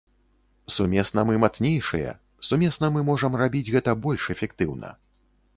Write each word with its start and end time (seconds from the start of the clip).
Сумесна 0.75 1.25
мы 1.29 1.35
мацнейшыя, 1.43 2.11
сумесна 2.49 2.91
мы 2.97 3.05
можам 3.13 3.39
рабіць 3.43 3.65
гэта 3.77 3.97
больш 4.07 4.23
эфектыўна. 4.37 4.89